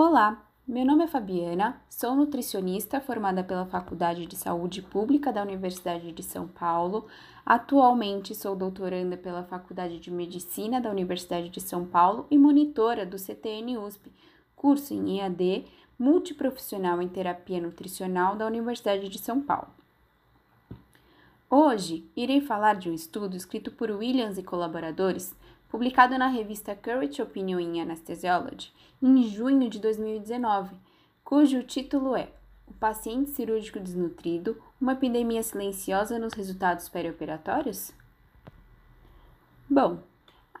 Olá, 0.00 0.48
meu 0.64 0.86
nome 0.86 1.02
é 1.02 1.08
Fabiana, 1.08 1.82
sou 1.90 2.14
nutricionista 2.14 3.00
formada 3.00 3.42
pela 3.42 3.66
Faculdade 3.66 4.26
de 4.26 4.36
Saúde 4.36 4.80
Pública 4.80 5.32
da 5.32 5.42
Universidade 5.42 6.12
de 6.12 6.22
São 6.22 6.46
Paulo. 6.46 7.08
Atualmente 7.44 8.32
sou 8.32 8.54
doutoranda 8.54 9.16
pela 9.16 9.42
Faculdade 9.42 9.98
de 9.98 10.08
Medicina 10.08 10.80
da 10.80 10.88
Universidade 10.88 11.48
de 11.48 11.60
São 11.60 11.84
Paulo 11.84 12.28
e 12.30 12.38
monitora 12.38 13.04
do 13.04 13.18
CTN 13.18 13.76
USP, 13.76 14.12
curso 14.54 14.94
em 14.94 15.18
EAD 15.18 15.64
multiprofissional 15.98 17.02
em 17.02 17.08
terapia 17.08 17.60
nutricional 17.60 18.36
da 18.36 18.46
Universidade 18.46 19.08
de 19.08 19.18
São 19.18 19.40
Paulo. 19.40 19.66
Hoje 21.50 22.08
irei 22.14 22.40
falar 22.40 22.76
de 22.76 22.88
um 22.88 22.94
estudo 22.94 23.36
escrito 23.36 23.72
por 23.72 23.90
Williams 23.90 24.38
e 24.38 24.44
colaboradores, 24.44 25.34
publicado 25.68 26.16
na 26.16 26.28
revista 26.28 26.74
Current 26.74 27.18
Opinion 27.18 27.60
in 27.60 27.80
Anesthesiology 27.80 28.72
em 29.02 29.22
junho 29.28 29.68
de 29.68 29.78
2019, 29.78 30.74
cujo 31.24 31.62
título 31.62 32.16
é 32.16 32.30
O 32.66 32.72
paciente 32.72 33.30
cirúrgico 33.30 33.78
desnutrido, 33.78 34.60
uma 34.80 34.92
epidemia 34.92 35.42
silenciosa 35.42 36.18
nos 36.18 36.32
resultados 36.32 36.88
perioperatórios? 36.88 37.92
Bom, 39.68 39.98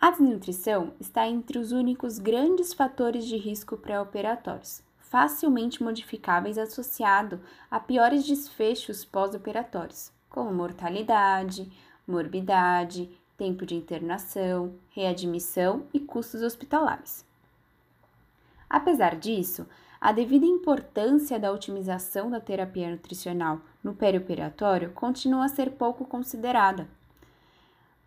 a 0.00 0.10
desnutrição 0.10 0.92
está 1.00 1.26
entre 1.26 1.58
os 1.58 1.72
únicos 1.72 2.18
grandes 2.18 2.72
fatores 2.72 3.24
de 3.24 3.36
risco 3.36 3.76
pré-operatórios, 3.76 4.82
facilmente 4.98 5.82
modificáveis 5.82 6.58
associado 6.58 7.40
a 7.70 7.80
piores 7.80 8.26
desfechos 8.26 9.04
pós-operatórios 9.04 10.12
como 10.28 10.52
mortalidade, 10.52 11.70
morbidade, 12.06 13.10
tempo 13.38 13.64
de 13.64 13.76
internação, 13.76 14.74
readmissão 14.90 15.84
e 15.94 16.00
custos 16.00 16.42
hospitalares. 16.42 17.24
Apesar 18.68 19.16
disso, 19.16 19.66
a 20.00 20.12
devida 20.12 20.44
importância 20.44 21.38
da 21.38 21.50
otimização 21.50 22.28
da 22.28 22.40
terapia 22.40 22.90
nutricional 22.90 23.60
no 23.82 23.94
perioperatório 23.94 24.90
continua 24.92 25.44
a 25.44 25.48
ser 25.48 25.70
pouco 25.70 26.04
considerada. 26.04 26.86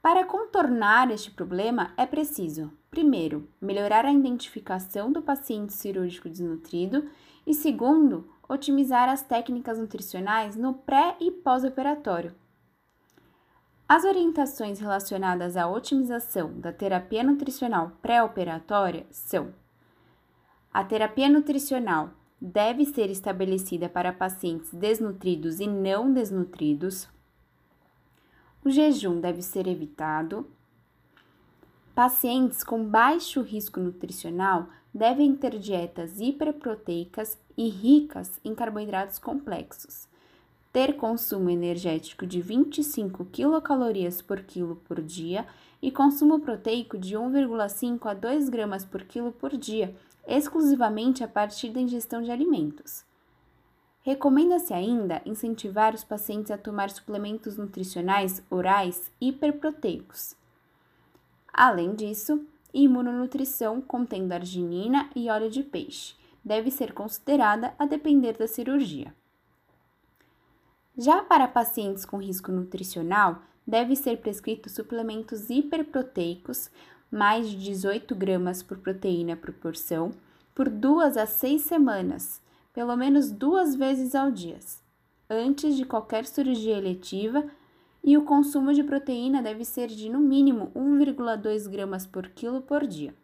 Para 0.00 0.24
contornar 0.24 1.10
este 1.10 1.30
problema, 1.30 1.92
é 1.96 2.04
preciso, 2.04 2.70
primeiro, 2.90 3.48
melhorar 3.60 4.04
a 4.04 4.12
identificação 4.12 5.10
do 5.10 5.22
paciente 5.22 5.72
cirúrgico 5.72 6.28
desnutrido 6.28 7.08
e, 7.46 7.54
segundo, 7.54 8.28
otimizar 8.46 9.08
as 9.08 9.22
técnicas 9.22 9.78
nutricionais 9.78 10.56
no 10.56 10.74
pré 10.74 11.16
e 11.18 11.30
pós-operatório. 11.30 12.34
As 13.86 14.04
orientações 14.04 14.80
relacionadas 14.80 15.58
à 15.58 15.68
otimização 15.68 16.58
da 16.58 16.72
terapia 16.72 17.22
nutricional 17.22 17.92
pré-operatória 18.00 19.06
são: 19.10 19.52
a 20.72 20.82
terapia 20.82 21.28
nutricional 21.28 22.10
deve 22.40 22.86
ser 22.86 23.10
estabelecida 23.10 23.88
para 23.88 24.12
pacientes 24.12 24.72
desnutridos 24.72 25.60
e 25.60 25.66
não 25.66 26.12
desnutridos. 26.12 27.08
O 28.64 28.70
jejum 28.70 29.20
deve 29.20 29.42
ser 29.42 29.66
evitado. 29.66 30.50
Pacientes 31.94 32.64
com 32.64 32.84
baixo 32.84 33.42
risco 33.42 33.78
nutricional 33.78 34.66
devem 34.92 35.36
ter 35.36 35.58
dietas 35.58 36.18
hiperproteicas 36.20 37.38
e 37.56 37.68
ricas 37.68 38.40
em 38.42 38.54
carboidratos 38.54 39.18
complexos. 39.18 40.08
Ter 40.74 40.96
consumo 40.96 41.50
energético 41.50 42.26
de 42.26 42.42
25 42.42 43.26
quilocalorias 43.26 44.20
por 44.20 44.42
quilo 44.42 44.74
por 44.74 45.00
dia 45.00 45.46
e 45.80 45.88
consumo 45.88 46.40
proteico 46.40 46.98
de 46.98 47.14
1,5 47.14 48.10
a 48.10 48.12
2 48.12 48.48
gramas 48.48 48.84
por 48.84 49.04
quilo 49.04 49.30
por 49.30 49.56
dia, 49.56 49.94
exclusivamente 50.26 51.22
a 51.22 51.28
partir 51.28 51.68
da 51.68 51.78
ingestão 51.80 52.20
de 52.20 52.32
alimentos. 52.32 53.04
Recomenda-se 54.02 54.74
ainda 54.74 55.22
incentivar 55.24 55.94
os 55.94 56.02
pacientes 56.02 56.50
a 56.50 56.58
tomar 56.58 56.90
suplementos 56.90 57.56
nutricionais 57.56 58.42
orais 58.50 59.12
hiperproteicos. 59.20 60.34
Além 61.52 61.94
disso, 61.94 62.44
imunonutrição 62.74 63.80
contendo 63.80 64.32
arginina 64.32 65.08
e 65.14 65.30
óleo 65.30 65.48
de 65.48 65.62
peixe 65.62 66.16
deve 66.44 66.68
ser 66.72 66.92
considerada 66.92 67.72
a 67.78 67.86
depender 67.86 68.36
da 68.36 68.48
cirurgia. 68.48 69.14
Já 70.96 71.22
para 71.22 71.48
pacientes 71.48 72.04
com 72.04 72.18
risco 72.18 72.52
nutricional, 72.52 73.42
deve 73.66 73.96
ser 73.96 74.18
prescrito 74.18 74.70
suplementos 74.70 75.50
hiperproteicos, 75.50 76.70
mais 77.10 77.48
de 77.48 77.56
18 77.56 78.14
gramas 78.14 78.62
por 78.62 78.78
proteína 78.78 79.36
por 79.36 79.52
porção, 79.54 80.12
por 80.54 80.68
duas 80.68 81.16
a 81.16 81.26
seis 81.26 81.62
semanas, 81.62 82.40
pelo 82.72 82.96
menos 82.96 83.30
duas 83.30 83.74
vezes 83.74 84.14
ao 84.14 84.30
dia, 84.30 84.58
antes 85.28 85.76
de 85.76 85.84
qualquer 85.84 86.26
cirurgia 86.26 86.76
eletiva 86.78 87.44
e 88.02 88.16
o 88.16 88.24
consumo 88.24 88.72
de 88.72 88.84
proteína 88.84 89.42
deve 89.42 89.64
ser 89.64 89.88
de 89.88 90.08
no 90.08 90.20
mínimo 90.20 90.70
1,2 90.76 91.68
gramas 91.68 92.06
por 92.06 92.28
quilo 92.28 92.60
por 92.60 92.86
dia. 92.86 93.14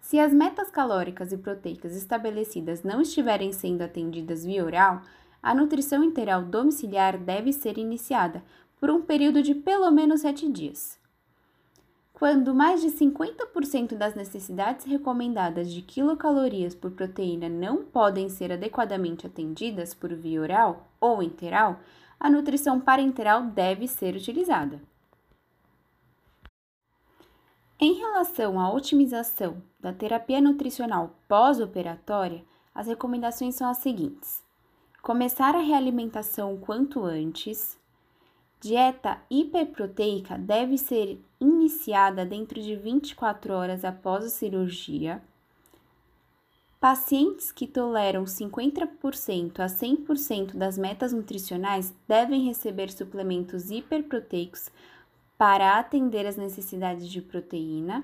Se 0.00 0.20
as 0.20 0.32
metas 0.32 0.70
calóricas 0.70 1.32
e 1.32 1.36
proteicas 1.38 1.96
estabelecidas 1.96 2.84
não 2.84 3.00
estiverem 3.00 3.52
sendo 3.52 3.82
atendidas 3.82 4.44
via 4.44 4.64
oral, 4.64 5.02
a 5.46 5.54
nutrição 5.54 6.02
integral 6.02 6.42
domiciliar 6.42 7.16
deve 7.16 7.52
ser 7.52 7.78
iniciada 7.78 8.42
por 8.80 8.90
um 8.90 9.00
período 9.00 9.40
de 9.40 9.54
pelo 9.54 9.88
menos 9.92 10.22
7 10.22 10.50
dias. 10.50 10.98
Quando 12.12 12.52
mais 12.52 12.80
de 12.80 12.88
50% 12.88 13.94
das 13.94 14.16
necessidades 14.16 14.84
recomendadas 14.86 15.72
de 15.72 15.82
quilocalorias 15.82 16.74
por 16.74 16.90
proteína 16.90 17.48
não 17.48 17.84
podem 17.84 18.28
ser 18.28 18.50
adequadamente 18.50 19.24
atendidas 19.24 19.94
por 19.94 20.12
via 20.12 20.40
oral 20.40 20.88
ou 21.00 21.22
enteral, 21.22 21.78
a 22.18 22.28
nutrição 22.28 22.80
parenteral 22.80 23.44
deve 23.44 23.86
ser 23.86 24.16
utilizada. 24.16 24.82
Em 27.78 27.92
relação 27.92 28.58
à 28.58 28.72
otimização 28.72 29.62
da 29.78 29.92
terapia 29.92 30.40
nutricional 30.40 31.14
pós-operatória, 31.28 32.44
as 32.74 32.88
recomendações 32.88 33.54
são 33.54 33.70
as 33.70 33.76
seguintes: 33.76 34.44
começar 35.06 35.54
a 35.54 35.60
realimentação 35.60 36.56
quanto 36.56 37.04
antes. 37.04 37.78
Dieta 38.60 39.18
hiperproteica 39.30 40.36
deve 40.36 40.76
ser 40.76 41.24
iniciada 41.38 42.26
dentro 42.26 42.60
de 42.60 42.74
24 42.74 43.52
horas 43.52 43.84
após 43.84 44.24
a 44.24 44.28
cirurgia. 44.28 45.22
Pacientes 46.80 47.52
que 47.52 47.68
toleram 47.68 48.24
50% 48.24 49.60
a 49.60 49.66
100% 49.66 50.56
das 50.56 50.76
metas 50.76 51.12
nutricionais 51.12 51.94
devem 52.08 52.44
receber 52.44 52.90
suplementos 52.90 53.70
hiperproteicos 53.70 54.72
para 55.38 55.78
atender 55.78 56.26
as 56.26 56.36
necessidades 56.36 57.08
de 57.08 57.22
proteína. 57.22 58.02